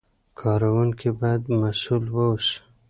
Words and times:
کاروونکي 0.39 1.09
باید 1.19 1.43
مسوول 1.59 2.05
واوسي. 2.11 2.57